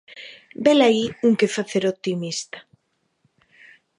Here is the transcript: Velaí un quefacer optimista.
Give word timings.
Velaí 0.67 1.03
un 1.27 1.33
quefacer 1.43 1.83
optimista. 1.93 2.59